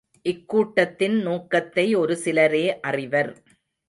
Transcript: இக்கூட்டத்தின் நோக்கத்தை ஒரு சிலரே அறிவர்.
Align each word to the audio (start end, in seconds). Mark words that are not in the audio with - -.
இக்கூட்டத்தின் 0.25 1.17
நோக்கத்தை 1.21 1.85
ஒரு 1.95 2.15
சிலரே 2.17 2.79
அறிவர். 2.81 3.31